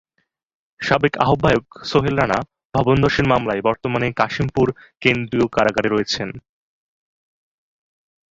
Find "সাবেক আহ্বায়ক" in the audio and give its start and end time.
0.81-1.65